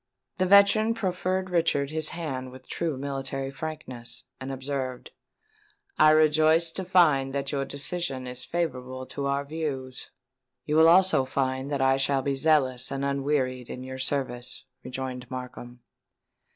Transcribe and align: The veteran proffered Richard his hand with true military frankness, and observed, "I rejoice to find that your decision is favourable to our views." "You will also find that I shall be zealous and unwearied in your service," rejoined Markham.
The 0.39 0.47
veteran 0.47 0.95
proffered 0.95 1.51
Richard 1.51 1.91
his 1.91 2.09
hand 2.09 2.49
with 2.51 2.67
true 2.67 2.97
military 2.97 3.51
frankness, 3.51 4.23
and 4.39 4.51
observed, 4.51 5.11
"I 5.99 6.09
rejoice 6.09 6.71
to 6.71 6.85
find 6.85 7.33
that 7.35 7.51
your 7.51 7.65
decision 7.65 8.25
is 8.25 8.43
favourable 8.43 9.05
to 9.05 9.27
our 9.27 9.45
views." 9.45 10.09
"You 10.65 10.77
will 10.77 10.89
also 10.89 11.23
find 11.23 11.69
that 11.71 11.81
I 11.83 11.97
shall 11.97 12.23
be 12.23 12.33
zealous 12.33 12.89
and 12.89 13.05
unwearied 13.05 13.69
in 13.69 13.83
your 13.83 13.99
service," 13.99 14.65
rejoined 14.83 15.29
Markham. 15.29 15.81